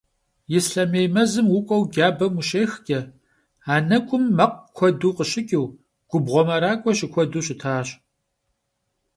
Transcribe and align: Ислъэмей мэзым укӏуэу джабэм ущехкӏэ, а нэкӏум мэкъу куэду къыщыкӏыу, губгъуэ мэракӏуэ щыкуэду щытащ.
Ислъэмей 0.57 1.07
мэзым 1.15 1.47
укӏуэу 1.57 1.83
джабэм 1.91 2.33
ущехкӏэ, 2.39 2.99
а 3.73 3.73
нэкӏум 3.89 4.23
мэкъу 4.37 4.67
куэду 4.75 5.15
къыщыкӏыу, 5.17 5.67
губгъуэ 6.09 6.41
мэракӏуэ 6.47 6.91
щыкуэду 6.97 7.43
щытащ. 7.45 7.87